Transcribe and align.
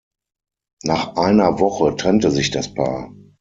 Nach 0.83 1.15
einer 1.15 1.59
Woche 1.59 1.95
trennte 1.95 2.31
sich 2.31 2.49
das 2.49 2.73
Paar. 2.73 3.13